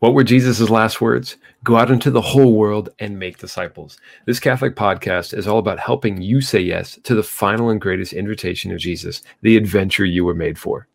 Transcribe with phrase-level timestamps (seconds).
[0.00, 1.36] What were Jesus' last words?
[1.62, 3.98] Go out into the whole world and make disciples.
[4.24, 8.14] This Catholic podcast is all about helping you say yes to the final and greatest
[8.14, 10.88] invitation of Jesus, the adventure you were made for.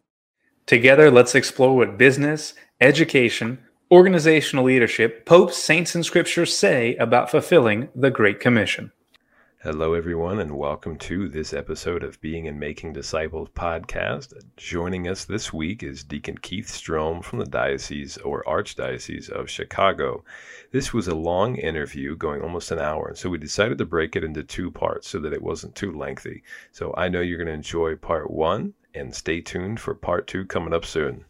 [0.66, 3.60] Together, let's explore what business, education,
[3.92, 8.92] organizational leadership, popes, saints, and scriptures say about fulfilling the Great Commission.
[9.66, 14.32] Hello, everyone, and welcome to this episode of Being and Making Disciples podcast.
[14.58, 20.24] Joining us this week is Deacon Keith Strohm from the Diocese or Archdiocese of Chicago.
[20.72, 24.24] This was a long interview going almost an hour, so we decided to break it
[24.24, 26.44] into two parts so that it wasn't too lengthy.
[26.72, 30.46] So I know you're going to enjoy part one, and stay tuned for part two
[30.46, 31.26] coming up soon.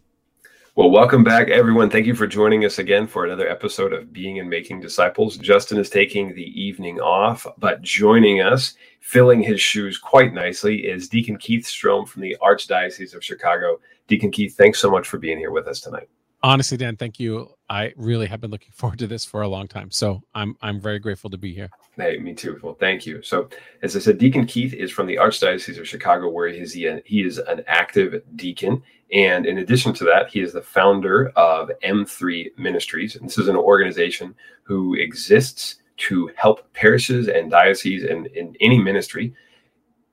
[0.78, 1.90] Well, welcome back, everyone.
[1.90, 5.38] Thank you for joining us again for another episode of Being and Making Disciples.
[5.38, 11.08] Justin is taking the evening off, but joining us, filling his shoes quite nicely, is
[11.08, 13.80] Deacon Keith Strohm from the Archdiocese of Chicago.
[14.10, 16.10] Deacon Keith, thanks so much for being here with us tonight.
[16.46, 17.50] Honestly, Dan, thank you.
[17.72, 20.80] I really have been looking forward to this for a long time, so I'm I'm
[20.80, 21.72] very grateful to be here.
[21.98, 22.60] Hey, me too.
[22.62, 23.24] Well, thank you.
[23.24, 23.50] So,
[23.82, 27.24] as I said, Deacon Keith is from the Archdiocese of Chicago, where he is, he
[27.24, 28.84] is an active deacon.
[29.12, 33.16] And in addition to that, he is the founder of M3 Ministries.
[33.16, 38.78] And this is an organization who exists to help parishes and dioceses and in any
[38.78, 39.34] ministry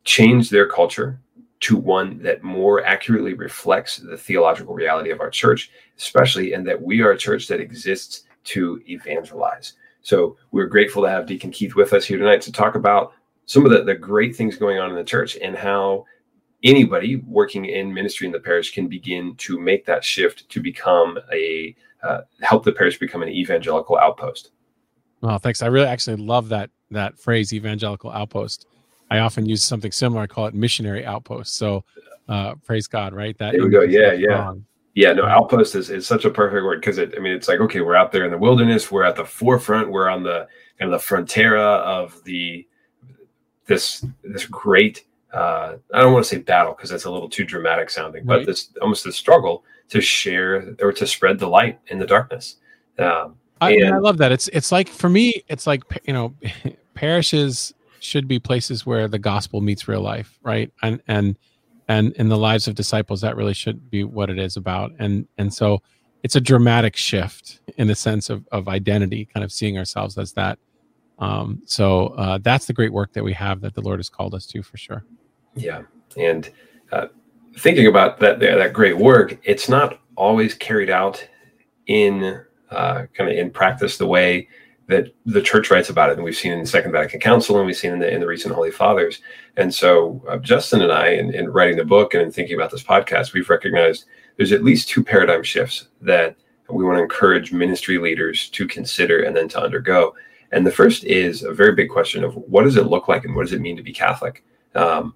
[0.04, 1.20] change their culture
[1.62, 6.80] to one that more accurately reflects the theological reality of our church, especially in that
[6.80, 9.74] we are a church that exists to evangelize.
[10.02, 13.12] So we're grateful to have Deacon Keith with us here tonight to talk about
[13.46, 16.04] some of the, the great things going on in the church and how
[16.64, 21.16] anybody working in ministry in the parish can begin to make that shift to become
[21.32, 24.50] a uh, help the parish become an evangelical outpost.
[25.20, 25.62] Well, thanks.
[25.62, 28.66] I really actually love that that phrase, evangelical outpost.
[29.12, 30.22] I often use something similar.
[30.22, 31.56] I call it missionary outpost.
[31.56, 31.84] So,
[32.28, 33.36] uh, praise God, right?
[33.36, 33.82] That there we go.
[33.82, 34.54] Yeah, yeah.
[34.94, 37.14] Yeah, no, outpost is, is such a perfect word because it.
[37.16, 38.90] I mean, it's like okay, we're out there in the wilderness.
[38.90, 39.90] We're at the forefront.
[39.90, 42.66] We're on the kind of the frontera of the
[43.66, 45.04] this this great.
[45.32, 48.40] Uh, I don't want to say battle because that's a little too dramatic sounding, right.
[48.40, 52.56] but this almost the struggle to share or to spread the light in the darkness.
[52.98, 54.32] Um, I, and, I love that.
[54.32, 56.34] It's it's like for me, it's like you know,
[56.94, 60.72] parishes should be places where the gospel meets real life, right?
[60.82, 61.36] And and
[61.88, 64.92] and in the lives of disciples that really should be what it is about.
[64.98, 65.82] And and so
[66.22, 70.32] it's a dramatic shift in the sense of, of identity kind of seeing ourselves as
[70.34, 70.58] that.
[71.18, 74.34] Um, so uh, that's the great work that we have that the lord has called
[74.34, 75.04] us to for sure.
[75.54, 75.82] Yeah.
[76.16, 76.50] And
[76.90, 77.08] uh,
[77.58, 81.26] thinking about that that great work it's not always carried out
[81.86, 84.48] in uh, kind of in practice the way
[84.88, 87.66] that the church writes about it, and we've seen in the Second Vatican Council, and
[87.66, 89.20] we've seen in the in the recent Holy Fathers.
[89.56, 92.70] And so, uh, Justin and I, in, in, writing the book and in thinking about
[92.70, 94.06] this podcast, we've recognized
[94.36, 96.36] there's at least two paradigm shifts that
[96.70, 100.14] we want to encourage ministry leaders to consider and then to undergo.
[100.52, 103.34] And the first is a very big question of what does it look like and
[103.34, 104.44] what does it mean to be Catholic?
[104.74, 105.14] Um,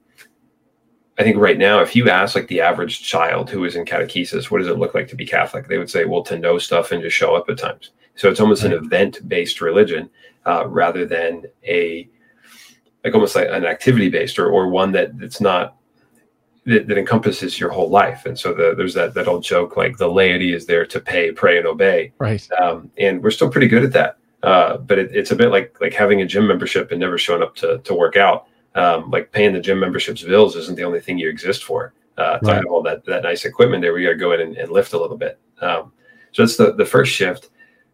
[1.19, 4.50] I think right now, if you ask like the average child who is in catechesis,
[4.50, 5.66] what does it look like to be Catholic?
[5.66, 7.91] They would say, well, to know stuff and just show up at times.
[8.16, 8.72] So it's almost right.
[8.72, 10.10] an event based religion
[10.44, 12.09] uh, rather than a
[13.04, 15.77] like almost like an activity based or, or one that that's not
[16.65, 18.26] that, that encompasses your whole life.
[18.26, 21.31] And so the, there's that that old joke like the laity is there to pay,
[21.31, 22.12] pray, and obey.
[22.19, 22.47] Right.
[22.60, 24.19] Um, and we're still pretty good at that.
[24.43, 27.43] Uh, but it, it's a bit like like having a gym membership and never showing
[27.43, 28.47] up to to work out.
[28.75, 31.94] Um, like paying the gym membership's bills isn't the only thing you exist for.
[32.19, 32.56] Uh, to right.
[32.56, 34.94] have all that that nice equipment there, we got to go in and, and, lift
[34.94, 35.38] a little bit.
[35.60, 35.93] Um,
[36.32, 37.50] so that's the the first shift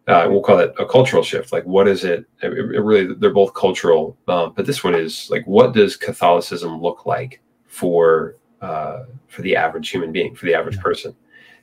[0.07, 1.53] uh, we'll call it a cultural shift.
[1.53, 2.25] Like, what is it?
[2.41, 6.81] it, it really, they're both cultural, um, but this one is like, what does Catholicism
[6.81, 11.15] look like for uh, for the average human being, for the average person?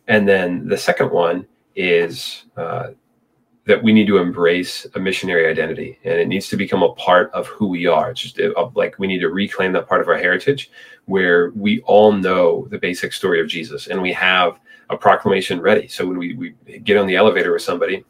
[0.09, 1.47] And then the second one
[1.77, 2.89] is uh,
[3.67, 7.31] that we need to embrace a missionary identity, and it needs to become a part
[7.33, 8.11] of who we are.
[8.11, 10.71] It's just uh, like we need to reclaim that part of our heritage,
[11.05, 14.59] where we all know the basic story of Jesus, and we have
[14.89, 15.89] a proclamation ready.
[15.89, 18.05] So when we, we get on the elevator with somebody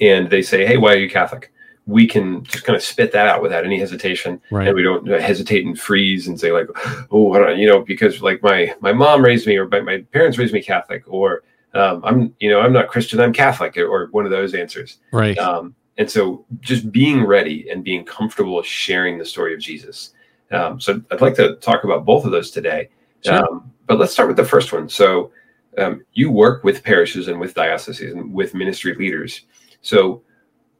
[0.00, 1.52] and they say, "Hey, why are you Catholic?"
[1.86, 4.68] We can just kind of spit that out without any hesitation, right.
[4.68, 6.68] and we don't hesitate and freeze and say like,
[7.10, 10.54] "Oh, you know," because like my my mom raised me, or my, my parents raised
[10.54, 11.42] me Catholic, or
[11.74, 14.98] um, I'm you know I'm not Christian, I'm Catholic, or one of those answers.
[15.12, 15.36] Right.
[15.38, 20.14] Um, and so, just being ready and being comfortable sharing the story of Jesus.
[20.50, 22.88] Um, so, I'd like to talk about both of those today.
[23.24, 23.34] Sure.
[23.34, 24.88] Um, but let's start with the first one.
[24.88, 25.32] So,
[25.78, 29.42] um, you work with parishes and with dioceses and with ministry leaders.
[29.82, 30.22] So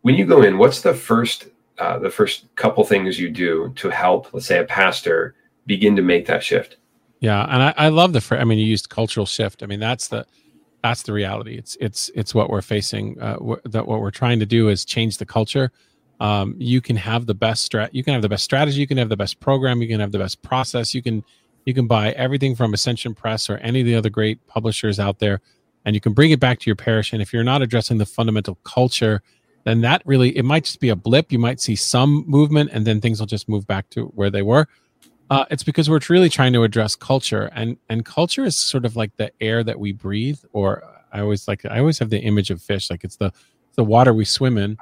[0.03, 3.89] when you go in, what's the first uh, the first couple things you do to
[3.89, 5.35] help, let's say, a pastor
[5.67, 6.77] begin to make that shift?
[7.21, 8.39] Yeah, and I, I love the.
[8.39, 9.63] I mean, you used cultural shift.
[9.63, 10.27] I mean, that's the
[10.83, 11.57] that's the reality.
[11.57, 13.21] It's it's it's what we're facing.
[13.21, 15.71] Uh, wh- that what we're trying to do is change the culture.
[16.21, 17.91] Um, you can have the best strat.
[17.93, 18.81] You can have the best strategy.
[18.81, 19.83] You can have the best program.
[19.83, 20.95] You can have the best process.
[20.95, 21.25] You can
[21.65, 25.19] you can buy everything from Ascension Press or any of the other great publishers out
[25.21, 25.41] there,
[25.85, 27.13] and you can bring it back to your parish.
[27.13, 29.23] And if you're not addressing the fundamental culture,
[29.65, 31.33] then that really it might just be a blip.
[31.33, 34.43] You might see some movement, and then things will just move back to where they
[34.43, 34.69] were.
[35.31, 38.97] Uh, it's because we're really trying to address culture, and and culture is sort of
[38.97, 40.39] like the air that we breathe.
[40.53, 40.83] Or
[41.13, 43.33] I always like I always have the image of fish, like it's the
[43.77, 44.77] the water we swim in,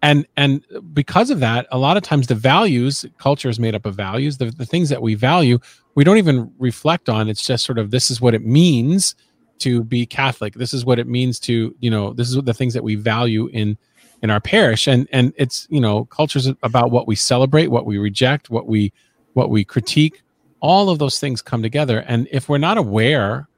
[0.00, 3.86] and and because of that, a lot of times the values culture is made up
[3.86, 4.38] of values.
[4.38, 5.58] The the things that we value,
[5.94, 7.28] we don't even reflect on.
[7.28, 9.14] It's just sort of this is what it means
[9.62, 10.54] to be Catholic.
[10.54, 13.48] This is what it means to you know this is the things that we value
[13.48, 13.76] in
[14.22, 17.98] in our parish, and and it's you know culture's about what we celebrate, what we
[17.98, 18.92] reject, what we
[19.34, 20.22] what we critique,
[20.60, 22.04] all of those things come together.
[22.06, 23.48] And if we're not aware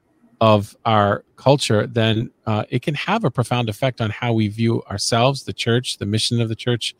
[0.41, 4.83] of our culture, then uh, it can have a profound effect on how we view
[4.83, 6.95] ourselves, the church, the mission of the church.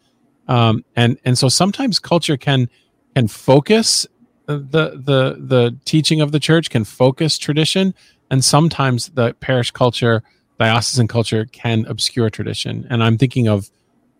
[0.47, 2.69] Um, and and so sometimes culture can
[3.15, 4.05] can focus
[4.45, 7.93] the the the teaching of the church, can focus tradition,
[8.35, 10.21] and sometimes the parish culture,
[10.59, 12.85] diocesan culture, can obscure tradition.
[12.89, 13.71] And I'm thinking of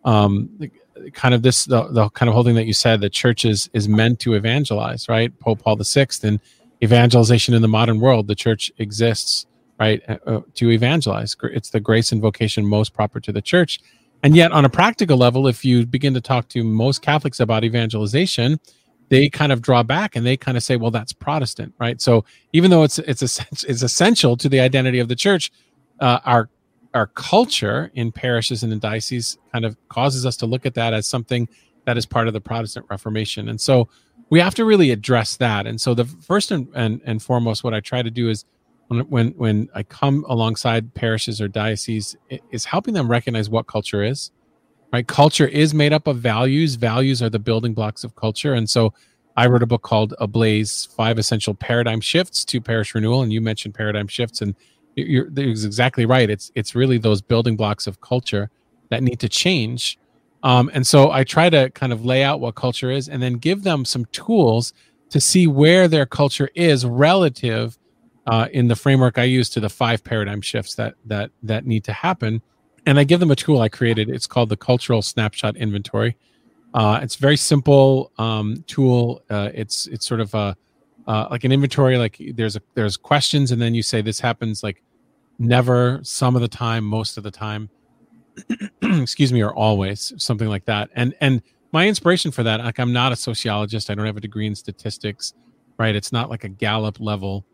[0.06, 0.72] um,
[1.12, 3.70] kind of this the, the kind of whole thing that you said the church is
[3.74, 5.38] is meant to evangelize right?
[5.42, 6.40] Pope paul vi and
[6.82, 9.48] evangelization in the modern world the church exists
[9.82, 11.36] right uh, uh, to evangelize.
[11.44, 13.82] It's the grace and vocation most proper to the church.
[14.24, 17.66] And yet on a practical level if you begin to talk to most catholics about
[17.66, 18.62] evangelization
[19.10, 22.26] they kind of draw back and they kind of say well that's protestant right so
[22.54, 23.22] even though it's it's
[23.64, 25.52] it's essential to the identity of the church
[26.00, 26.50] uh, our
[26.96, 30.94] our culture in parishes and in dioceses kind of causes us to look at that
[30.94, 31.48] as something
[31.84, 33.50] that is part of the Protestant Reformation.
[33.50, 33.90] And so
[34.30, 35.68] we have to really address that.
[35.68, 38.46] And so the first and, and, and foremost, what I try to do is
[38.88, 42.16] when, when, when I come alongside parishes or dioceses
[42.50, 44.32] is helping them recognize what culture is,
[44.96, 45.08] right?
[45.08, 46.76] Culture is made up of values.
[46.76, 48.54] Values are the building blocks of culture.
[48.54, 48.94] And so
[49.36, 53.22] I wrote a book called Ablaze, Five Essential Paradigm Shifts to Parish Renewal.
[53.22, 54.56] And you mentioned paradigm shifts and
[54.96, 56.30] you're, you're exactly right.
[56.30, 58.50] It's it's really those building blocks of culture
[58.90, 60.00] that need to change.
[60.44, 63.34] Um, and so I try to kind of lay out what culture is, and then
[63.34, 64.74] give them some tools
[65.10, 67.78] to see where their culture is relative
[68.28, 71.84] uh, in the framework I use to the five paradigm shifts that that that need
[71.86, 72.42] to happen.
[72.86, 74.10] And I give them a tool I created.
[74.10, 76.16] It's called the Cultural Snapshot Inventory.
[76.74, 79.24] Uh, it's very simple um, tool.
[79.30, 80.56] Uh, it's it's sort of a
[81.08, 81.98] uh, like an inventory.
[81.98, 84.84] Like there's a there's questions, and then you say this happens like
[85.40, 87.70] never, some of the time, most of the time,
[88.82, 90.90] excuse me, or always, something like that.
[90.96, 91.42] And and
[91.72, 94.56] my inspiration for that, like I'm not a sociologist, I don't have a degree in
[94.56, 95.34] statistics,
[95.78, 95.96] right?
[95.96, 97.46] It's not like a Gallup level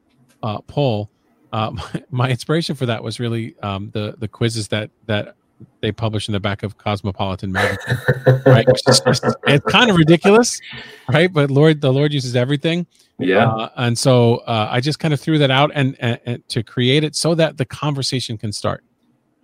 [0.44, 1.10] uh, poll.
[1.52, 5.36] Uh, my, my, inspiration for that was really um, the the quizzes that that
[5.82, 7.98] they publish in the back of Cosmopolitan magazine,
[8.46, 8.66] right?
[8.68, 9.02] It's,
[9.48, 10.60] it's, kind of ridiculous,
[11.10, 11.32] right?
[11.32, 12.88] But Lord, the Lord uses everything.
[13.20, 13.48] Yeah.
[13.48, 16.64] Uh, and so uh, I just kind of threw that out and, and, and, to
[16.64, 18.84] create it so that the conversation can start.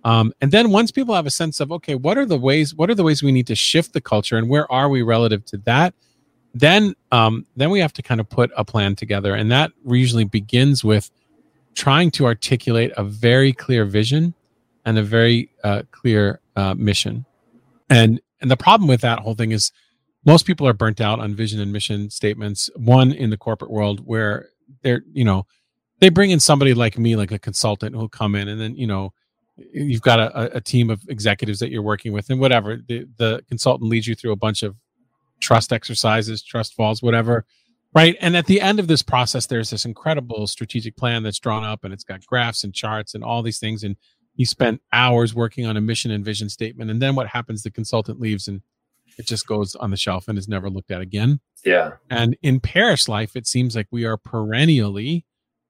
[0.04, 2.74] Um, and then once people have a sense of okay, what are the ways?
[2.74, 5.44] What are the ways we need to shift the culture, and where are we relative
[5.46, 5.94] to that?
[6.54, 10.24] Then, um, then we have to kind of put a plan together, and that usually
[10.24, 11.10] begins with
[11.74, 14.34] trying to articulate a very clear vision
[14.84, 17.24] and a very uh, clear uh, mission.
[17.90, 19.72] And and the problem with that whole thing is
[20.24, 22.70] most people are burnt out on vision and mission statements.
[22.76, 24.48] One in the corporate world where
[24.82, 25.46] they're you know
[26.00, 28.86] they bring in somebody like me, like a consultant, who'll come in and then you
[28.86, 29.12] know
[29.72, 33.42] you've got a, a team of executives that you're working with and whatever the, the
[33.48, 34.76] consultant leads you through a bunch of
[35.40, 37.44] trust exercises trust falls whatever
[37.98, 38.16] right?
[38.20, 41.84] And at the end of this process there's this incredible strategic plan that's drawn up
[41.84, 43.96] and it's got graphs and charts and all these things and
[44.34, 47.70] he spent hours working on a mission and vision statement and then what happens the
[47.70, 48.62] consultant leaves and
[49.18, 51.40] it just goes on the shelf and is never looked at again.
[51.64, 51.94] Yeah.
[52.08, 55.24] And in parish life it seems like we are perennially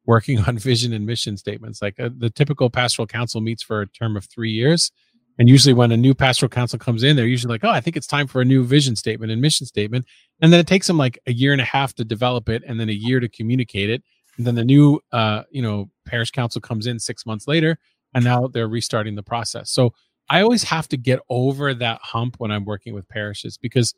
[0.05, 1.81] working on vision and mission statements.
[1.81, 4.93] Like uh, the typical pastoral council meets for a term of three years
[5.39, 7.97] and usually when a new pastoral council comes in they're usually like oh i think
[7.97, 10.05] it's time for a new vision statement and mission statement
[10.41, 12.79] and then it takes them like a year and a half to develop it and
[12.79, 14.03] then a year to communicate it
[14.37, 17.79] and then the new uh, you know parish council comes in six months later
[18.15, 19.71] and now they're restarting the process.
[19.71, 19.93] So
[20.31, 23.95] I always have to get over that hump when I'm working with parishes because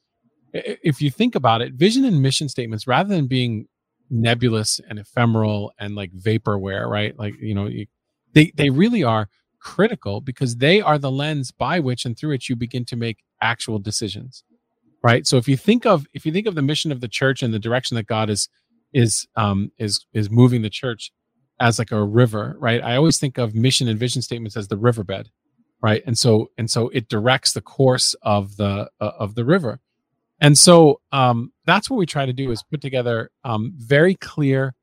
[0.52, 3.66] if you think about it, vision and mission statements, rather than being
[4.11, 7.16] nebulous and ephemeral and like vaporware, right?
[7.16, 7.87] Like, you know, you,
[8.32, 9.28] they, they really are
[9.61, 13.19] critical because they are the lens by which and through which you begin to make
[13.40, 14.45] actual decisions.
[15.02, 15.26] Right.
[15.26, 17.55] So if you think of if you think of the mission of the church and
[17.55, 18.49] the direction that God is
[18.93, 21.11] is um is is moving the church,
[21.61, 22.83] as like a river, right?
[22.83, 25.31] I always think of mission and vision statements as the riverbed,
[25.83, 26.02] right?
[26.07, 29.81] And so and so it directs the course of the uh, of the river.
[30.40, 34.75] And so um, that's what we try to do is put together um, very clear,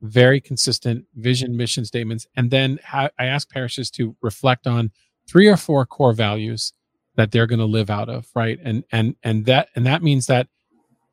[0.00, 4.90] very consistent vision mission statements, and then ha- I ask parishes to reflect on
[5.28, 6.72] three or four core values
[7.16, 8.58] that they're going to live out of, right?
[8.62, 10.48] And and and that and that means that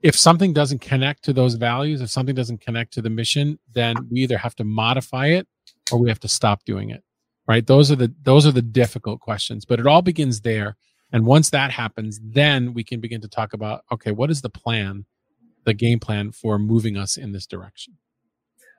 [0.02, 3.96] if something doesn't connect to those values, if something doesn't connect to the mission, then
[4.12, 5.48] we either have to modify it
[5.92, 7.04] or we have to stop doing it.
[7.48, 7.66] Right?
[7.66, 10.78] Those are the those are the difficult questions, but it all begins there.
[11.12, 14.50] And once that happens, then we can begin to talk about okay, what is the
[14.50, 15.06] plan,
[15.64, 17.98] the game plan for moving us in this direction?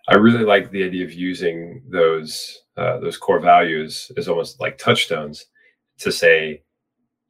[0.09, 4.79] I really like the idea of using those uh, those core values as almost like
[4.79, 5.47] touchstones
[5.99, 6.63] to say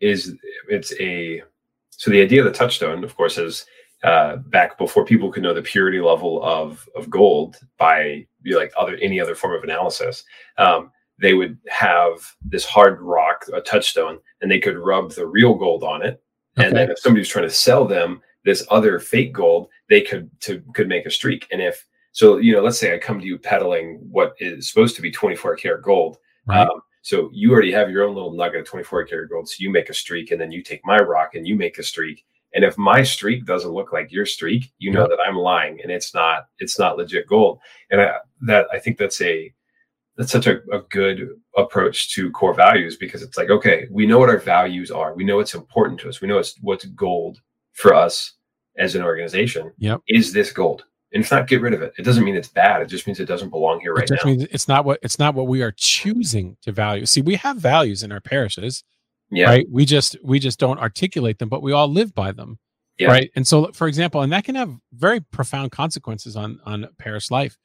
[0.00, 0.34] is
[0.68, 1.42] it's a
[1.90, 3.64] so the idea of the touchstone, of course, is
[4.04, 8.96] uh, back before people could know the purity level of of gold by like other
[8.96, 10.24] any other form of analysis.
[10.58, 15.54] Um, they would have this hard rock, a touchstone, and they could rub the real
[15.54, 16.22] gold on it.
[16.58, 16.68] Okay.
[16.68, 20.30] And then if somebody was trying to sell them this other fake gold, they could
[20.42, 21.46] to could make a streak.
[21.50, 24.96] And if so, you know, let's say I come to you peddling what is supposed
[24.96, 26.16] to be 24 karat gold.
[26.46, 26.66] Right.
[26.66, 29.50] Um, so you already have your own little nugget of 24 karat gold.
[29.50, 31.82] So you make a streak, and then you take my rock and you make a
[31.82, 32.24] streak.
[32.54, 35.92] And if my streak doesn't look like your streak, you know that I'm lying and
[35.92, 37.58] it's not it's not legit gold.
[37.90, 38.14] And I,
[38.46, 39.52] that I think that's a
[40.16, 44.18] that's such a, a good approach to core values because it's like okay, we know
[44.18, 45.12] what our values are.
[45.14, 46.22] We know what's important to us.
[46.22, 47.42] We know it's what's gold
[47.72, 48.32] for us
[48.78, 49.70] as an organization.
[49.76, 50.00] Yep.
[50.08, 50.86] Is this gold?
[51.16, 51.92] And if not, get rid of it.
[51.98, 52.82] It doesn't mean it's bad.
[52.82, 54.30] It just means it doesn't belong here right it just now.
[54.30, 57.06] Means it's not what it's not what we are choosing to value.
[57.06, 58.84] See, we have values in our parishes
[59.30, 59.46] yeah.
[59.46, 59.66] Right.
[59.70, 62.58] We just we just don't articulate them, but we all live by them.
[62.98, 63.08] Yeah.
[63.08, 63.30] Right.
[63.34, 67.56] And so for example, and that can have very profound consequences on on parish life.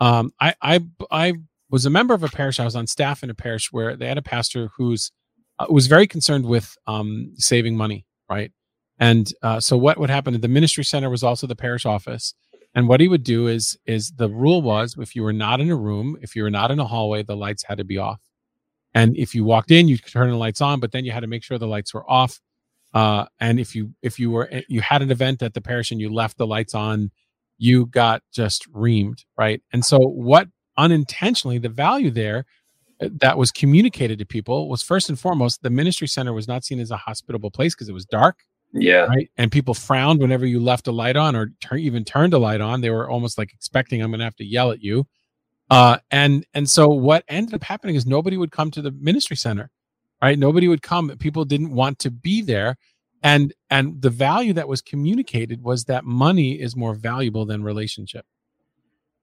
[0.00, 0.80] Um, I I
[1.10, 1.34] I
[1.68, 2.60] was a member of a parish.
[2.60, 5.10] I was on staff in a parish where they had a pastor who's
[5.58, 8.52] uh, was very concerned with um, saving money, right?
[8.98, 10.38] And uh, so what would happen?
[10.40, 12.34] The ministry center was also the parish office,
[12.74, 15.70] and what he would do is is the rule was if you were not in
[15.70, 18.20] a room, if you were not in a hallway, the lights had to be off.
[18.94, 21.20] And if you walked in, you could turn the lights on, but then you had
[21.20, 22.40] to make sure the lights were off.
[22.92, 25.90] Uh, and if you if you were eh, you had an event at the parish
[25.90, 27.10] and you left the lights on,
[27.58, 29.62] you got just reamed, right?
[29.72, 32.46] And so what unintentionally the value there
[33.00, 36.64] eh, that was communicated to people was first and foremost the ministry center was not
[36.64, 38.38] seen as a hospitable place because it was dark
[38.72, 39.06] yeah.
[39.06, 39.30] Right?
[39.36, 42.80] And people frowned whenever you left a light on or even turned a light on.
[42.80, 45.06] They were almost like expecting i'm going to have to yell at you.
[45.70, 49.36] Uh, and and so what ended up happening is nobody would come to the ministry
[49.36, 49.70] center,
[50.20, 50.38] right?
[50.38, 51.16] Nobody would come.
[51.18, 52.76] People didn't want to be there,
[53.22, 58.26] and and the value that was communicated was that money is more valuable than relationship,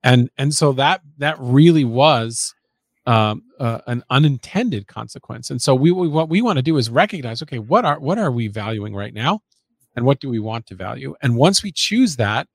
[0.03, 2.55] and and so that that really was
[3.07, 5.49] um, uh, an unintended consequence.
[5.49, 8.19] And so we, we what we want to do is recognize, okay, what are what
[8.19, 9.39] are we valuing right now,
[9.95, 11.15] and what do we want to value?
[11.21, 12.47] And once we choose that,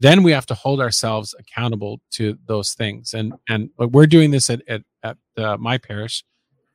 [0.00, 3.14] then we have to hold ourselves accountable to those things.
[3.14, 6.24] And and we're doing this at at, at uh, my parish.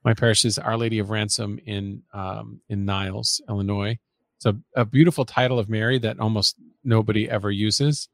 [0.05, 3.99] My parish is Our Lady of Ransom in um, in Niles, Illinois.
[4.37, 8.07] It's a, a beautiful title of Mary that almost nobody ever uses.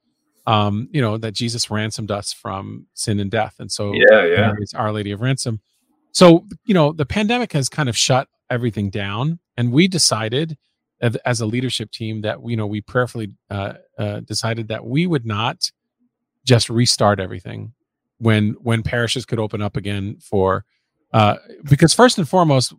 [0.46, 4.54] Um, you know that Jesus ransomed us from sin and death, and so yeah, yeah,
[4.60, 5.62] it's Our Lady of Ransom.
[6.12, 10.58] So you know the pandemic has kind of shut everything down, and we decided
[11.26, 15.26] as a leadership team that you know we prayerfully uh, uh, decided that we would
[15.26, 15.70] not
[16.46, 17.74] just restart everything
[18.20, 20.66] when when parishes could open up again for
[21.14, 21.36] uh,
[21.70, 22.74] because first and foremost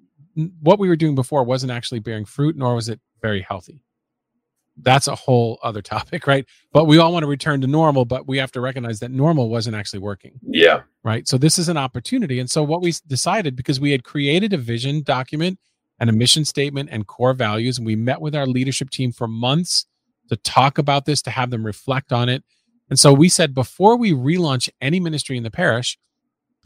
[0.60, 3.82] what we were doing before wasn't actually bearing fruit nor was it very healthy
[4.82, 8.26] that's a whole other topic right but we all want to return to normal but
[8.26, 11.76] we have to recognize that normal wasn't actually working yeah right so this is an
[11.76, 15.58] opportunity and so what we decided because we had created a vision document
[15.98, 17.78] and a mission statement and core values.
[17.78, 19.86] And we met with our leadership team for months
[20.28, 22.42] to talk about this, to have them reflect on it.
[22.90, 25.98] And so we said before we relaunch any ministry in the parish,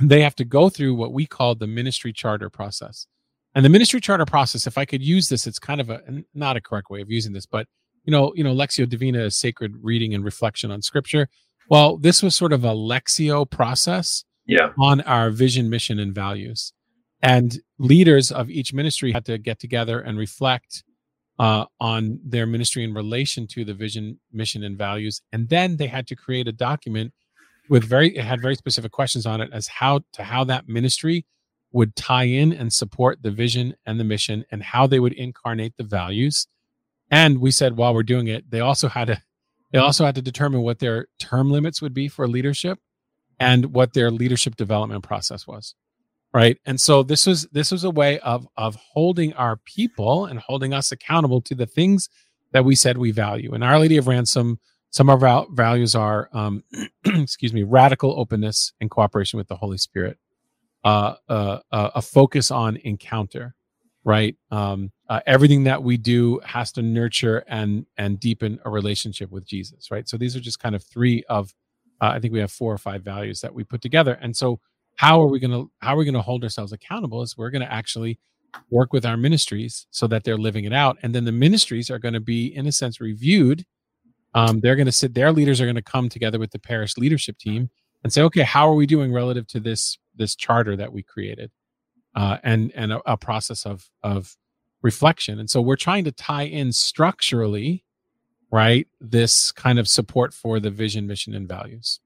[0.01, 3.07] they have to go through what we call the ministry charter process.
[3.55, 6.03] And the ministry charter process, if I could use this, it's kind of a
[6.35, 7.67] not a correct way of using this, but
[8.09, 11.29] you know, you know, Lectio Divina is sacred reading and reflection on scripture.
[11.69, 14.71] Well, this was sort of a Lexio process yeah.
[14.79, 16.73] on our vision, mission, and values
[17.23, 20.85] and leaders of each ministry had to get together and reflect
[21.39, 25.87] uh, on their ministry in relation to the vision, mission, and values, and then they
[25.87, 27.13] had to create a document
[27.69, 31.27] with very it had very specific questions on it as how to how that ministry
[31.73, 35.75] would tie in and support the vision and the mission and how they would incarnate
[35.77, 36.47] the values
[37.11, 39.23] and we said while we're doing it they also had to
[39.73, 42.79] they also had to determine what their term limits would be for leadership
[43.39, 45.75] and what their leadership development process was
[46.33, 46.59] right?
[46.67, 50.75] And so this was this was a way of of holding our people and holding
[50.75, 52.09] us accountable to the things
[52.53, 53.53] that we said we value.
[53.53, 54.59] And our lady of ransom
[54.91, 56.65] some of our values are um,
[57.05, 60.19] excuse me radical openness and cooperation with the holy spirit
[60.85, 63.55] uh, uh, uh, a focus on encounter
[64.09, 64.35] right?
[64.51, 69.45] Um, uh, everything that we do has to nurture and and deepen a relationship with
[69.47, 70.09] jesus right?
[70.09, 71.55] So these are just kind of three of
[72.01, 74.19] uh, i think we have four or five values that we put together.
[74.23, 74.61] And so
[74.97, 77.51] how are we going to how are we going to hold ourselves accountable is we're
[77.51, 78.19] going to actually
[78.71, 80.97] work with our ministries so that they're living it out.
[81.03, 83.67] And then the ministries are going to be in a sense reviewed.
[84.33, 86.97] Um, they're going to sit their leaders are going to come together with the parish
[86.97, 87.69] leadership team
[88.03, 91.51] and say okay how are we doing relative to this this charter that we created
[92.19, 94.37] uh, and and a, a process of of
[94.83, 97.85] reflection and so we're trying to tie in structurally
[98.51, 102.01] right this kind of support for the vision mission and values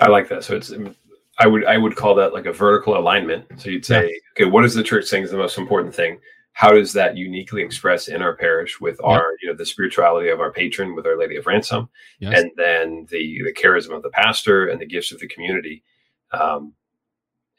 [0.00, 0.72] i like that so it's
[1.40, 3.46] I would I would call that like a vertical alignment.
[3.56, 4.44] So you'd say, yeah.
[4.44, 6.20] okay, what is the church saying is the most important thing?
[6.52, 10.40] How does that uniquely express in our parish with our, you know, the spirituality of
[10.40, 11.88] our patron, with Our Lady of Ransom,
[12.18, 12.38] yes.
[12.38, 15.82] and then the the charism of the pastor and the gifts of the community,
[16.32, 16.74] um,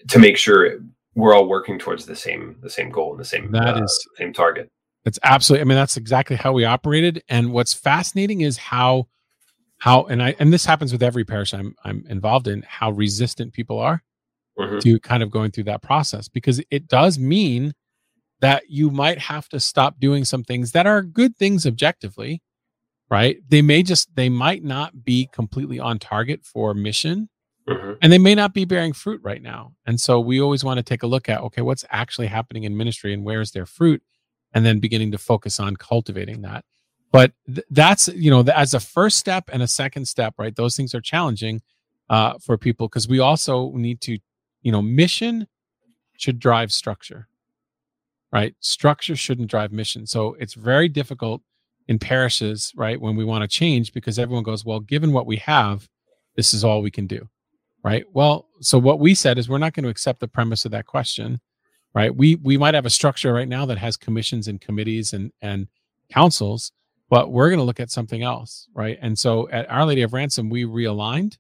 [0.10, 0.80] to make sure
[1.16, 4.08] we're all working towards the same the same goal and the same that uh, is,
[4.18, 4.70] same target.
[5.06, 5.62] It's absolutely.
[5.62, 7.24] I mean, that's exactly how we operated.
[7.28, 9.08] And what's fascinating is how
[9.82, 13.54] how and I and this happens with every parish I'm I'm involved in how resistant
[13.54, 14.04] people are
[14.58, 14.78] mm-hmm.
[14.80, 17.74] to kind of going through that process because it does mean
[18.42, 22.44] that you might have to stop doing some things that are good things objectively
[23.10, 27.28] right they may just they might not be completely on target for mission
[27.68, 27.94] mm-hmm.
[28.02, 29.74] and they may not be bearing fruit right now.
[29.86, 32.78] And so we always want to take a look at okay what's actually happening in
[32.78, 34.02] ministry and where's their fruit?
[34.54, 36.66] And then beginning to focus on cultivating that.
[37.12, 40.76] But th- that's you know as a first step and a second step right those
[40.76, 41.62] things are challenging
[42.10, 44.20] uh, for people because we also need to
[44.62, 45.48] you know mission
[46.18, 47.28] should drive structure
[48.32, 48.56] right?
[48.60, 50.08] Structure shouldn't drive mission.
[50.08, 51.42] So it's very difficult
[51.88, 55.38] in parishes right when we want to change because everyone goes well given what we
[55.38, 55.90] have
[56.36, 57.28] this is all we can do
[57.84, 60.72] right well so what we said is we're not going to accept the premise of
[60.72, 61.40] that question
[61.94, 65.32] right we we might have a structure right now that has commissions and committees and
[65.42, 65.68] and
[66.12, 66.72] councils
[67.12, 68.98] but we're going to look at something else, right?
[69.02, 71.38] And so at Our Lady of Ransom, we realigned.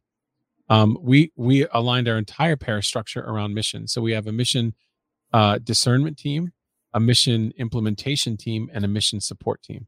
[0.69, 3.87] Um, we we aligned our entire parish structure around mission.
[3.87, 4.75] So we have a mission
[5.31, 6.51] uh, discernment team,
[6.93, 9.87] a mission implementation team, and a mission support team.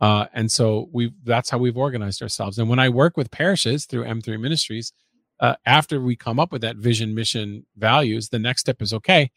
[0.00, 2.58] Uh, and so we that's how we've organized ourselves.
[2.58, 4.94] And when I work with parishes through M3 Ministries,
[5.42, 9.30] uh, after we come up with that vision, mission, values, the next step is okay.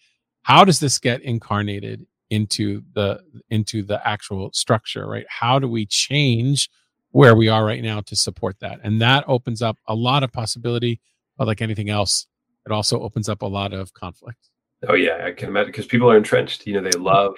[0.43, 5.85] How does this get incarnated into the into the actual structure right how do we
[5.85, 6.69] change
[7.11, 10.31] where we are right now to support that and that opens up a lot of
[10.31, 10.99] possibility
[11.37, 12.27] but like anything else
[12.65, 14.49] it also opens up a lot of conflict
[14.87, 17.35] oh yeah i can imagine because people are entrenched you know they love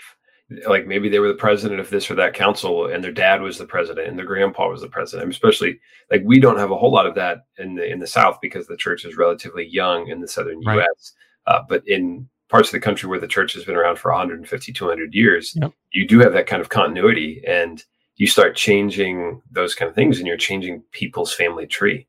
[0.68, 3.58] like maybe they were the president of this or that council and their dad was
[3.58, 5.80] the president and their grandpa was the president especially
[6.10, 8.66] like we don't have a whole lot of that in the in the south because
[8.68, 10.80] the church is relatively young in the southern right.
[10.80, 11.14] us
[11.48, 14.72] uh, but in parts of the country where the church has been around for 150
[14.72, 15.74] 200 years yep.
[15.92, 17.84] you do have that kind of continuity and
[18.16, 22.08] you start changing those kind of things and you're changing people's family tree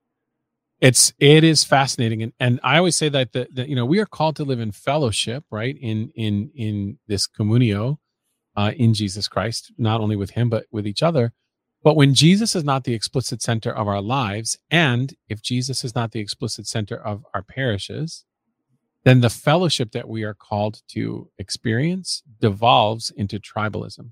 [0.80, 3.98] it's it is fascinating and and i always say that that, that you know we
[3.98, 7.98] are called to live in fellowship right in in in this communio
[8.58, 11.32] uh, in jesus christ not only with him but with each other.
[11.84, 15.94] But when jesus is not the explicit center of our lives and if jesus is
[15.94, 18.24] not the explicit center of our parishes
[19.04, 24.06] then the fellowship that we are called to experience devolves into tribalism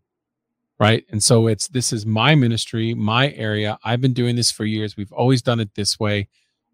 [0.80, 1.04] right?
[1.10, 3.78] And so it's this is my ministry my area.
[3.84, 4.96] I've been doing this for years.
[4.96, 6.28] We've always done it this way.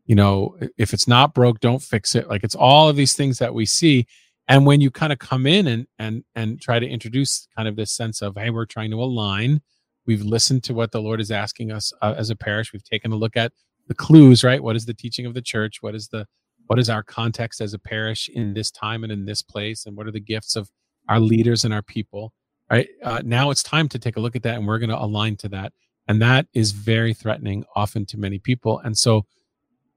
[0.06, 2.28] You know if it's not broke don't fix it.
[2.28, 4.06] Like it's all of these things that we see
[4.48, 7.76] and when you kind of come in and and and try to introduce kind of
[7.76, 9.60] this sense of hey we're trying to align.
[10.04, 12.72] We've listened to what the lord is asking us uh, as a parish.
[12.72, 13.52] We've taken a look at
[13.88, 14.62] the clues right?
[14.62, 15.78] What is the teaching of the church?
[15.80, 16.26] What is the
[16.66, 19.86] what is our context as a parish in this time and in this place?
[19.86, 20.70] And what are the gifts of
[21.08, 22.32] our leaders and our people?
[22.70, 22.88] Right?
[23.02, 25.36] Uh, now it's time to take a look at that and we're going to align
[25.38, 25.72] to that.
[26.08, 28.78] And that is very threatening often to many people.
[28.80, 29.26] And so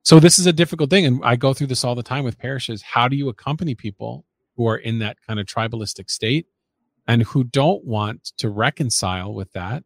[0.04, 1.06] so this is a difficult thing.
[1.06, 2.84] And i go through this all the time with parishes.
[2.84, 4.24] How do you accompany people
[4.56, 6.48] who are in that kind of tribalistic state
[7.08, 9.84] and who don't want to reconcile with that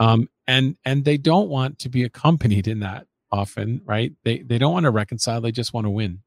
[0.00, 4.12] um, and and they don't want to be accompanied in that often, right?
[4.24, 6.20] They they don't want to reconcile, they just want to win.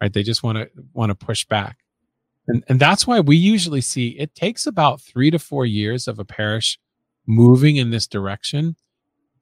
[0.00, 0.12] Right?
[0.12, 1.78] They just want to want to push back.
[2.48, 6.18] And and that's why we usually see it takes about 3 to 4 years of
[6.18, 6.78] a parish
[7.26, 8.76] moving in this direction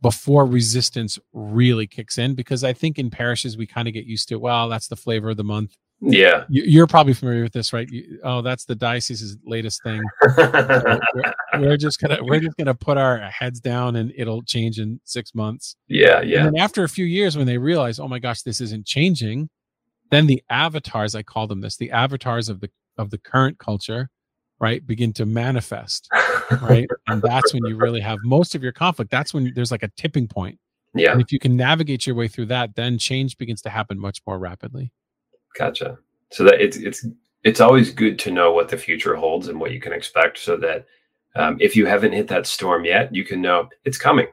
[0.01, 4.29] before resistance really kicks in because I think in parishes we kind of get used
[4.29, 5.77] to well that's the flavor of the month.
[6.07, 7.89] Yeah, you, are probably familiar with this, right?
[7.91, 10.03] You, oh, that's the diocese's latest thing.
[10.37, 11.01] we're,
[11.55, 15.35] we're, just gonna we're just gonna put our heads down and it'll change in six
[15.35, 15.77] months.
[15.89, 16.47] Yeah, yeah.
[16.47, 19.49] And after a few years, when they realize, oh my gosh, this isn't changing,
[20.11, 24.11] then the avatars, I call them this, the avatars of the of the current culture,
[24.61, 26.09] right, begin to manifest,
[26.63, 29.11] right, and that's when you really have most of your conflict.
[29.11, 30.59] That's when there's like a tipping point.
[30.95, 31.13] Yeah.
[31.13, 34.21] And if you can navigate your way through that, then change begins to happen much
[34.27, 34.93] more rapidly.
[35.55, 35.99] Gotcha.
[36.31, 37.07] So that it's it's
[37.45, 40.57] it's always good to know what the future holds and what you can expect, so
[40.57, 40.87] that
[41.37, 44.27] um, if you haven't hit that storm yet, you can know it's coming.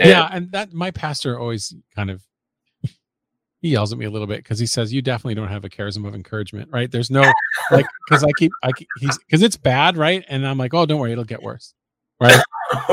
[0.00, 2.22] And yeah, and that my pastor always kind of
[3.60, 5.68] he yells at me a little bit because he says you definitely don't have a
[5.68, 7.20] charism of encouragement right there's no
[7.70, 10.84] like because i keep i keep, he's because it's bad right and i'm like oh
[10.84, 11.74] don't worry it'll get worse
[12.20, 12.42] right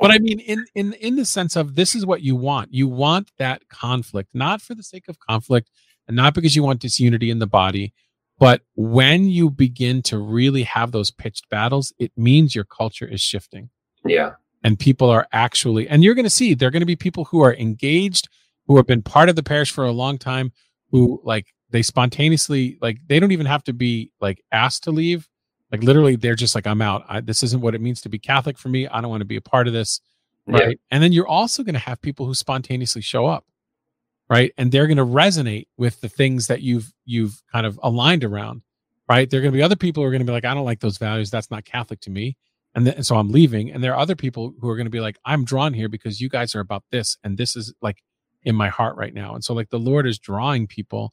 [0.00, 2.88] but i mean in in in the sense of this is what you want you
[2.88, 5.70] want that conflict not for the sake of conflict
[6.10, 7.94] and not because you want disunity in the body
[8.40, 13.20] but when you begin to really have those pitched battles it means your culture is
[13.20, 13.70] shifting.
[14.04, 14.32] Yeah.
[14.64, 17.26] And people are actually and you're going to see there are going to be people
[17.26, 18.28] who are engaged
[18.66, 20.52] who have been part of the parish for a long time
[20.90, 25.28] who like they spontaneously like they don't even have to be like asked to leave.
[25.70, 27.04] Like literally they're just like i'm out.
[27.08, 28.88] I, this isn't what it means to be catholic for me.
[28.88, 30.00] I don't want to be a part of this.
[30.46, 30.68] Right?
[30.68, 30.74] Yeah.
[30.90, 33.44] and then you're also going to have people who spontaneously show up
[34.30, 38.24] right and they're going to resonate with the things that you've you've kind of aligned
[38.24, 38.62] around
[39.08, 40.54] right there are going to be other people who are going to be like i
[40.54, 42.36] don't like those values that's not catholic to me
[42.74, 44.90] and, then, and so i'm leaving and there are other people who are going to
[44.90, 48.02] be like i'm drawn here because you guys are about this and this is like
[48.42, 49.34] in my heart right now.
[49.34, 51.12] And so, like, the Lord is drawing people.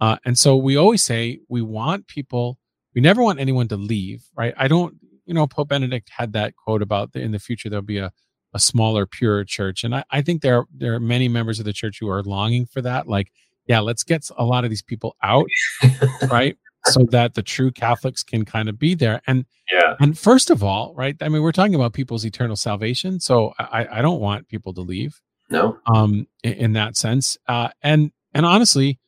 [0.00, 2.58] Uh, and so, we always say we want people,
[2.94, 4.54] we never want anyone to leave, right?
[4.56, 7.82] I don't, you know, Pope Benedict had that quote about the, in the future there'll
[7.82, 8.12] be a,
[8.54, 9.84] a smaller, pure church.
[9.84, 12.22] And I, I think there, are, there are many members of the church who are
[12.22, 13.06] longing for that.
[13.06, 13.32] Like,
[13.66, 15.46] yeah, let's get a lot of these people out,
[16.30, 16.56] right?
[16.86, 19.20] So that the true Catholics can kind of be there.
[19.26, 21.14] And yeah, and first of all, right?
[21.20, 23.20] I mean, we're talking about people's eternal salvation.
[23.20, 25.20] So I, I don't want people to leave.
[25.50, 25.78] No.
[25.86, 27.36] Um, in, in that sense.
[27.46, 28.98] Uh, and and honestly,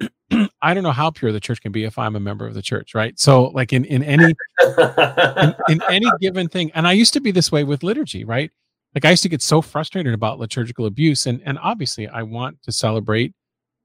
[0.62, 2.62] I don't know how pure the church can be if I'm a member of the
[2.62, 3.18] church, right?
[3.18, 7.30] So, like in in any in, in, any given thing, and I used to be
[7.30, 8.50] this way with liturgy, right?
[8.94, 12.62] Like I used to get so frustrated about liturgical abuse, and and obviously I want
[12.64, 13.34] to celebrate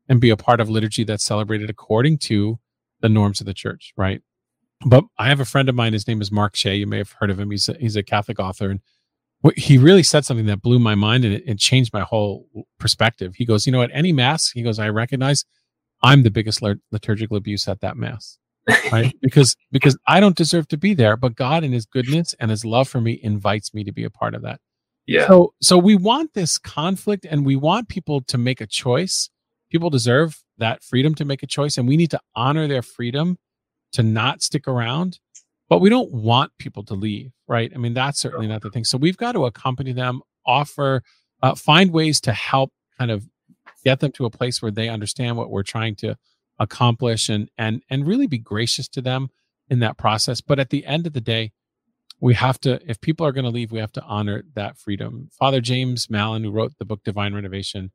[0.08, 2.60] and be a part of liturgy that's celebrated according to
[3.02, 4.22] the norms of the church, right?
[4.86, 5.94] But I have a friend of mine.
[5.94, 6.76] His name is Mark Shea.
[6.76, 7.52] You may have heard of him.
[7.52, 8.80] He's a, he's a Catholic author, and
[9.56, 12.48] he really said something that blew my mind and it, it, changed my whole
[12.80, 13.36] perspective.
[13.36, 15.46] He goes, you know, at any mass, he goes, I recognize
[16.02, 18.38] I'm the biggest liturgical abuse at that mass,
[18.92, 19.14] right?
[19.22, 22.66] because because I don't deserve to be there, but God in His goodness and His
[22.66, 24.60] love for me invites me to be a part of that.
[25.08, 25.28] Yeah.
[25.28, 29.30] So so we want this conflict, and we want people to make a choice.
[29.72, 33.38] People deserve that freedom to make a choice, and we need to honor their freedom
[33.94, 35.20] to not stick around
[35.70, 37.72] but we don't want people to leave, right?
[37.74, 38.84] I mean, that's certainly not the thing.
[38.84, 41.02] So we've got to accompany them, offer,
[41.42, 43.28] uh, find ways to help kind of
[43.84, 46.16] get them to a place where they understand what we're trying to
[46.58, 49.30] accomplish and and and really be gracious to them
[49.70, 50.40] in that process.
[50.40, 51.52] But at the end of the day,
[52.20, 55.30] we have to, if people are going to leave, we have to honor that freedom.
[55.38, 57.92] Father James Mallon, who wrote the book Divine Renovation,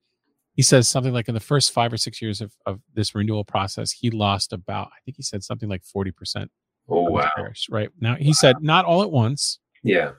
[0.53, 3.45] he says something like in the first five or six years of, of this renewal
[3.45, 6.49] process, he lost about, I think he said something like 40%
[6.91, 7.31] Oh wow!
[7.37, 8.33] Parish, right now, he wow.
[8.33, 9.61] said not all at once.
[9.83, 10.11] Yeah,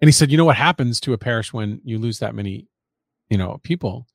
[0.00, 2.66] and he said, you know what happens to a parish when you lose that many,
[3.30, 4.06] you know, people,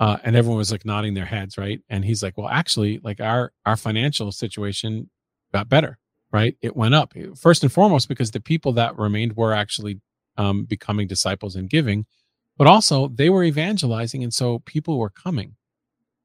[0.00, 1.80] uh, and everyone was like nodding their heads, right?
[1.88, 5.10] And he's like, well, actually, like our our financial situation
[5.52, 5.98] got better,
[6.32, 6.56] right?
[6.60, 10.00] It went up first and foremost because the people that remained were actually
[10.36, 12.06] um, becoming disciples and giving,
[12.56, 15.56] but also they were evangelizing, and so people were coming.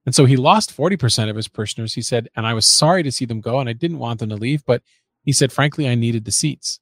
[0.05, 1.93] And so he lost 40% of his parishioners.
[1.93, 4.29] He said, and I was sorry to see them go and I didn't want them
[4.29, 4.81] to leave, but
[5.23, 6.79] he said, frankly, I needed the seats,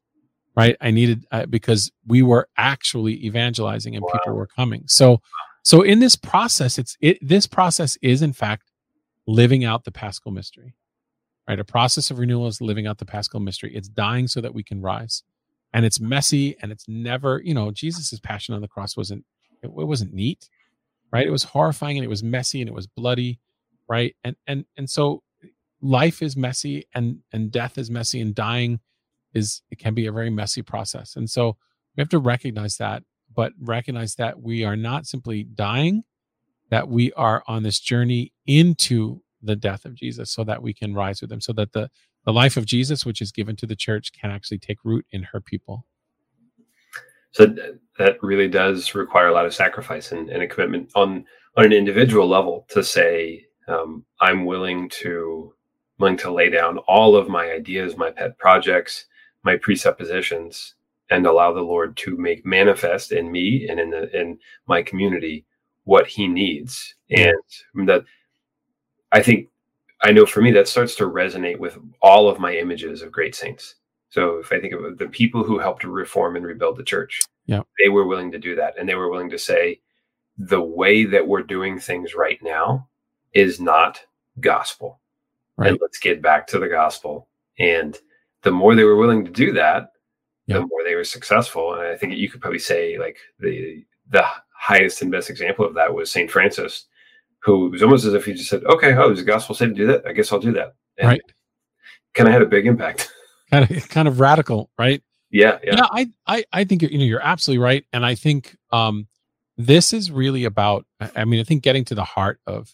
[0.55, 0.75] right?
[0.81, 4.11] I needed uh, because we were actually evangelizing and wow.
[4.13, 4.83] people were coming.
[4.87, 5.21] So,
[5.63, 7.19] so in this process, it's it.
[7.21, 8.71] This process is in fact
[9.27, 10.73] living out the Paschal mystery,
[11.51, 11.59] right?
[11.59, 13.75] A process of renewal is living out the Paschal mystery.
[13.75, 15.23] It's dying so that we can rise,
[15.73, 19.25] and it's messy and it's never, you know, Jesus's passion on the cross wasn't
[19.61, 20.49] it, it wasn't neat,
[21.11, 21.27] right?
[21.27, 23.41] It was horrifying and it was messy and it was bloody,
[23.89, 24.15] right?
[24.23, 25.23] And and and so
[25.81, 28.79] life is messy and and death is messy and dying
[29.33, 31.57] is it can be a very messy process and so
[31.97, 36.03] we have to recognize that but recognize that we are not simply dying
[36.69, 40.93] that we are on this journey into the death of jesus so that we can
[40.93, 41.89] rise with him so that the
[42.25, 45.23] the life of jesus which is given to the church can actually take root in
[45.23, 45.85] her people
[47.33, 47.47] So
[47.99, 51.25] that really does require a lot of sacrifice and, and a commitment on
[51.57, 55.53] on an individual level to say um, I'm willing to
[55.99, 59.07] willing to lay down all of my ideas, my pet projects,
[59.45, 60.75] my presuppositions,
[61.11, 65.45] and allow the Lord to make manifest in me and in the in my community
[65.85, 66.95] what He needs.
[67.11, 67.35] And
[67.87, 68.05] that
[69.11, 69.49] I think
[70.03, 73.35] I know for me that starts to resonate with all of my images of great
[73.35, 73.75] saints.
[74.09, 77.61] So if I think of the people who helped reform and rebuild the church, yeah,
[77.81, 79.79] they were willing to do that, and they were willing to say,
[80.37, 82.87] the way that we're doing things right now
[83.33, 83.99] is not
[84.39, 84.99] gospel.
[85.57, 85.71] Right.
[85.71, 87.27] And let's get back to the gospel.
[87.59, 87.97] And
[88.41, 89.91] the more they were willing to do that,
[90.47, 90.57] yeah.
[90.57, 91.73] the more they were successful.
[91.73, 95.73] And I think you could probably say like the the highest and best example of
[95.75, 96.85] that was Saint Francis,
[97.43, 99.87] who was almost as if he just said, "Okay, oh, the gospel said to do
[99.87, 100.05] that?
[100.05, 101.21] I guess I'll do that." And right.
[102.13, 103.11] Kind of had a big impact.
[103.51, 105.03] Kind of, kind of radical, right?
[105.29, 105.75] Yeah, yeah.
[105.75, 109.07] yeah I, I, I think you know you're absolutely right, and I think um,
[109.57, 110.85] this is really about.
[111.17, 112.73] I mean, I think getting to the heart of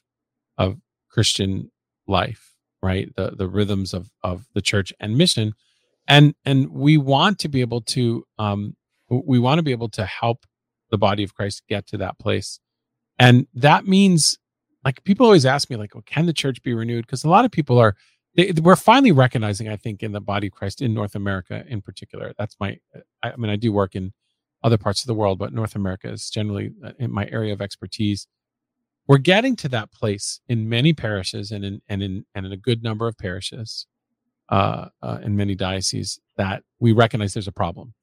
[0.55, 0.77] of
[1.09, 1.71] Christian
[2.07, 2.53] life,
[2.83, 3.11] right?
[3.15, 5.53] The the rhythms of of the church and mission,
[6.07, 8.75] and and we want to be able to um,
[9.09, 10.45] we want to be able to help
[10.91, 12.59] the body of Christ get to that place,
[13.17, 14.37] and that means
[14.83, 17.05] like people always ask me like, well, can the church be renewed?
[17.05, 17.95] Because a lot of people are
[18.35, 21.81] they, we're finally recognizing, I think, in the body of Christ in North America in
[21.81, 22.33] particular.
[22.37, 22.77] That's my,
[23.23, 24.13] I, I mean, I do work in
[24.63, 27.61] other parts of the world, but North America is generally uh, in my area of
[27.61, 28.27] expertise.
[29.07, 32.57] We're getting to that place in many parishes and in and in and in a
[32.57, 33.87] good number of parishes,
[34.49, 37.93] uh, uh, in many dioceses that we recognize there's a problem.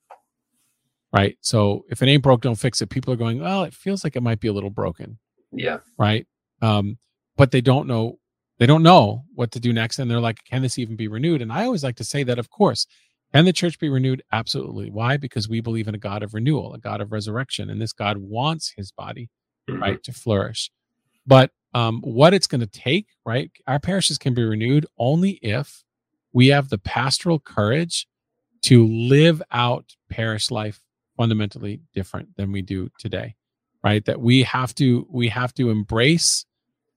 [1.12, 1.36] Right.
[1.42, 2.88] So if it ain't broke, don't fix it.
[2.90, 5.18] People are going, well, it feels like it might be a little broken.
[5.52, 5.78] Yeah.
[5.96, 6.26] Right.
[6.62, 6.98] Um,
[7.36, 8.18] but they don't know
[8.58, 11.42] they don't know what to do next and they're like can this even be renewed?
[11.42, 12.86] And i always like to say that of course.
[13.32, 14.22] Can the church be renewed?
[14.30, 14.90] Absolutely.
[14.90, 15.16] Why?
[15.16, 18.18] Because we believe in a god of renewal a god of resurrection and this god
[18.18, 19.28] wants his body
[19.68, 19.82] mm-hmm.
[19.82, 20.70] right to flourish.
[21.26, 25.82] But um, what it's going to take right our parishes can be renewed only if
[26.32, 28.06] we have the pastoral courage
[28.62, 30.80] to live out parish life
[31.16, 33.34] fundamentally different than we do today
[33.84, 36.46] right that we have to we have to embrace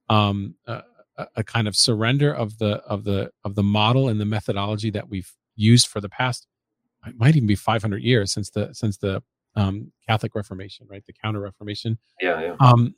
[0.08, 0.80] um, uh,
[1.36, 5.08] a, kind of surrender of the of the of the model and the methodology that
[5.08, 6.46] we've used for the past
[7.06, 9.22] it might even be 500 years since the since the
[9.56, 11.04] um, Catholic Reformation, right?
[11.04, 11.98] The Counter Reformation.
[12.20, 12.56] Yeah, yeah.
[12.60, 12.94] Um,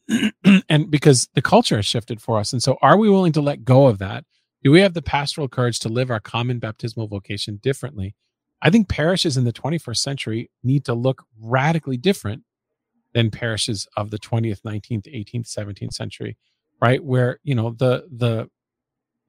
[0.68, 3.64] and because the culture has shifted for us, and so are we willing to let
[3.64, 4.24] go of that?
[4.62, 8.14] Do we have the pastoral courage to live our common baptismal vocation differently?
[8.61, 12.42] I think parishes in the 21st century need to look radically different
[13.12, 16.37] than parishes of the 20th, 19th, 18th, 17th century
[16.81, 17.03] right?
[17.03, 18.49] Where you know the the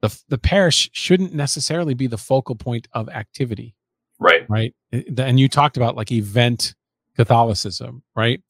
[0.00, 3.74] the the parish shouldn't necessarily be the focal point of activity,
[4.18, 4.48] right?
[4.48, 6.74] Right, and you talked about like event
[7.16, 8.40] Catholicism, right?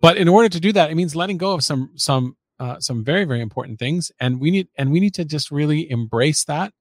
[0.00, 3.04] But in order to do that, it means letting go of some some uh, some
[3.04, 6.72] very very important things, and we need and we need to just really embrace that.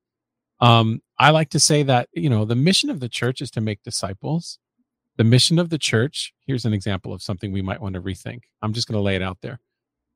[0.62, 3.62] Um, I like to say that you know the mission of the church is to
[3.62, 4.60] make disciples.
[5.20, 6.34] The mission of the church.
[6.48, 8.44] Here's an example of something we might want to rethink.
[8.62, 9.60] I'm just going to lay it out there,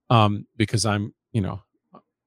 [0.09, 1.61] um, because I'm you know,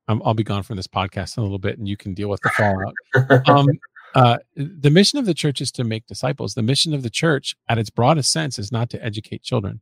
[0.08, 2.28] i will be gone from this podcast in a little bit, and you can deal
[2.28, 2.94] with the fallout.
[3.48, 3.66] um,
[4.14, 6.54] uh, the mission of the church is to make disciples.
[6.54, 9.80] The mission of the church, at its broadest sense, is not to educate children.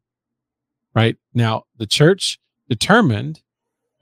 [0.94, 3.42] Right now, the church determined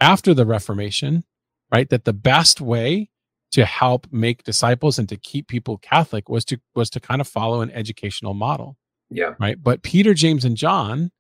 [0.01, 1.25] after the Reformation,
[1.73, 3.09] right, that the best way
[3.53, 7.29] to help make disciples and to keep people Catholic was to was to kind of
[7.29, 8.77] follow an educational model.
[9.13, 9.35] Yeah.
[9.39, 9.57] Right.
[9.63, 11.11] But Peter, James, and John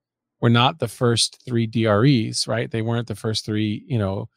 [0.41, 2.71] were not the first three DREs, right?
[2.71, 4.29] They weren't the first three, you know,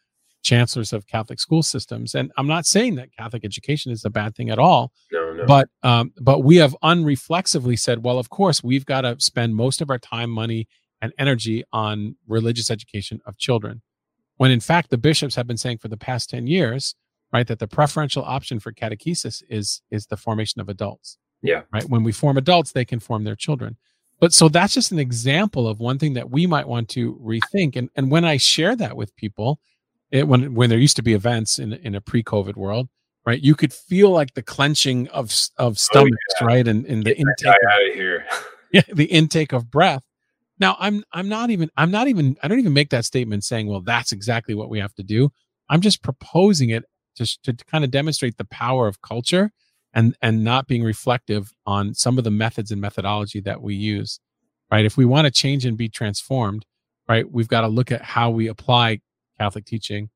[0.43, 2.13] chancellors of Catholic school systems.
[2.13, 4.91] And I'm not saying that Catholic education is a bad thing at all.
[5.11, 5.45] No, no.
[5.45, 9.81] But um, but we have unreflexively said, well, of course, we've got to spend most
[9.81, 10.67] of our time, money,
[11.01, 13.81] and energy on religious education of children.
[14.37, 16.93] When in fact, the bishops have been saying for the past 10 years,
[17.33, 21.17] right, that the preferential option for catechesis is is the formation of adults.
[21.45, 21.61] Yeah.
[21.71, 21.87] Right.
[21.89, 23.77] When we form adults, they can form their children
[24.19, 27.75] but so that's just an example of one thing that we might want to rethink
[27.75, 29.59] and and when i share that with people
[30.11, 32.89] it, when when there used to be events in in a pre-covid world
[33.25, 36.47] right you could feel like the clenching of of stomachs oh, yeah.
[36.47, 38.25] right and, and the intake out of here
[38.71, 40.03] yeah the intake of breath
[40.59, 43.67] now i'm i'm not even i'm not even i don't even make that statement saying
[43.67, 45.31] well that's exactly what we have to do
[45.69, 46.83] i'm just proposing it
[47.15, 49.51] just to, to kind of demonstrate the power of culture
[49.95, 54.19] and and not being reflective on some of the methods and methodology that we use
[54.71, 54.83] right?
[54.83, 56.65] If we want to change and be transformed
[57.09, 58.99] right we've got to look at how we apply
[59.39, 60.09] catholic teaching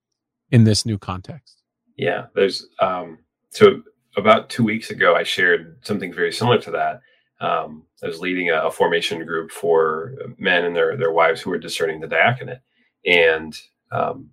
[0.52, 1.64] in this new context.
[1.98, 3.82] Yeah there's um so
[4.18, 7.02] about two weeks ago i shared something very similar to that.
[7.42, 11.50] Um, I was leading a, a, formation group for men and their their wives who
[11.50, 12.60] were discerning the diaconate,
[13.06, 13.58] and
[13.92, 14.32] um,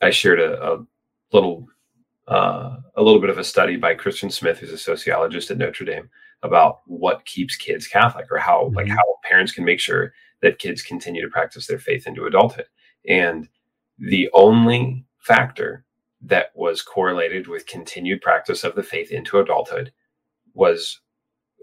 [0.00, 0.84] I shared a, a
[1.32, 1.68] little
[2.28, 5.84] uh, a little bit of a study by Christian Smith, who's a sociologist at Notre
[5.84, 6.10] Dame,
[6.42, 8.76] about what keeps kids Catholic or how mm-hmm.
[8.76, 10.12] like how parents can make sure
[10.42, 12.66] that kids continue to practice their faith into adulthood.
[13.08, 13.48] And
[13.98, 15.84] the only factor
[16.22, 19.92] that was correlated with continued practice of the faith into adulthood
[20.54, 21.00] was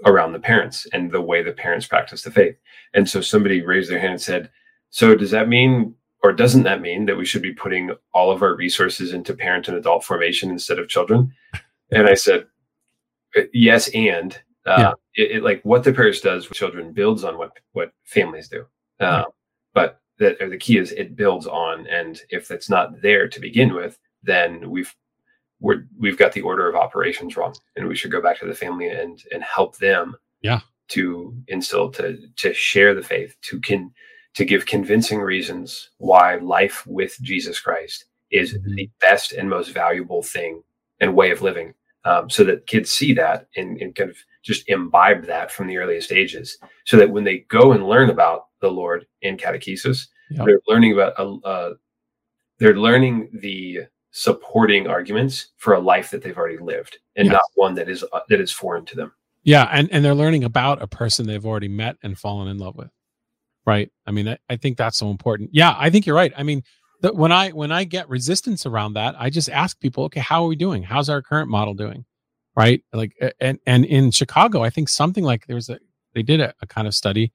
[0.06, 2.56] around the parents and the way the parents practice the faith.
[2.94, 4.50] And so somebody raised their hand and said,
[4.90, 8.42] So does that mean or doesn't that mean that we should be putting all of
[8.42, 11.32] our resources into parent and adult formation instead of children?
[11.92, 12.48] And I said,
[13.38, 14.34] uh, yes, and
[14.66, 15.24] uh, yeah.
[15.24, 18.66] it, it, like what the parish does with children builds on what what families do.
[19.00, 19.26] Uh, right.
[19.76, 23.76] But the, the key is it builds on, and if it's not there to begin
[23.76, 24.92] with, then we've
[25.60, 28.56] we're we've got the order of operations wrong, and we should go back to the
[28.56, 30.16] family and and help them.
[30.42, 30.62] Yeah.
[30.90, 33.94] To instill to to share the faith to can
[34.36, 38.76] to give convincing reasons why life with Jesus Christ is mm-hmm.
[38.76, 40.62] the best and most valuable thing
[41.00, 41.74] and way of living.
[42.04, 45.78] Um, so that kids see that and, and, kind of just imbibe that from the
[45.78, 50.46] earliest ages, so that when they go and learn about the Lord in catechesis, yep.
[50.46, 51.74] they're learning about uh, uh,
[52.60, 53.80] they're learning the
[54.12, 57.34] supporting arguments for a life that they've already lived, and yes.
[57.34, 59.12] not one that is uh, that is foreign to them.
[59.42, 62.76] Yeah, and and they're learning about a person they've already met and fallen in love
[62.76, 62.92] with
[63.66, 63.92] right?
[64.06, 65.50] I mean I, I, think that's so important.
[65.54, 66.34] Yeah i think you're right.
[66.36, 66.64] I mean
[67.02, 70.44] the, when i when i get resistance around that i just ask people okay how
[70.44, 70.84] are we doing?
[70.84, 72.06] How's our current model doing?
[72.56, 72.84] Right?
[72.94, 75.80] Like and and in chicago i think something like there was a
[76.14, 77.34] they did a, a kind of study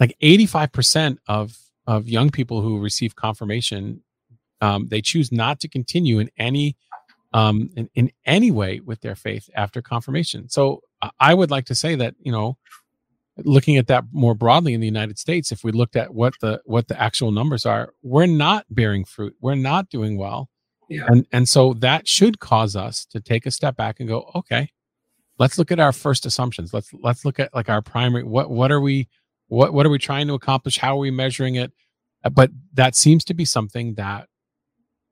[0.00, 4.02] like 85% of of young people who receive confirmation
[4.60, 6.76] um, they choose not to continue in any
[7.34, 10.48] um, in, in any way with their faith after confirmation.
[10.48, 10.82] So
[11.18, 12.56] i would like to say that you know
[13.38, 16.60] looking at that more broadly in the United States, if we looked at what the
[16.64, 19.34] what the actual numbers are, we're not bearing fruit.
[19.40, 20.48] We're not doing well.
[20.88, 21.06] Yeah.
[21.08, 24.70] And and so that should cause us to take a step back and go, okay,
[25.38, 26.74] let's look at our first assumptions.
[26.74, 29.08] Let's let's look at like our primary what what are we
[29.48, 30.78] what what are we trying to accomplish?
[30.78, 31.72] How are we measuring it?
[32.24, 34.28] Uh, but that seems to be something that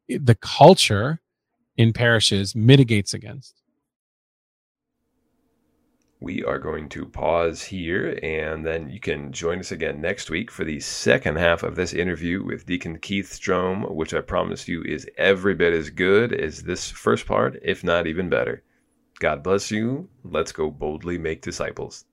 [0.08, 1.20] the culture
[1.76, 3.60] in parishes mitigates against
[6.20, 10.50] we are going to pause here and then you can join us again next week
[10.50, 14.82] for the second half of this interview with Deacon Keith Strohm, which I promise you
[14.82, 18.62] is every bit as good as this first part, if not even better.
[19.18, 20.08] God bless you.
[20.22, 22.04] Let's go boldly make disciples.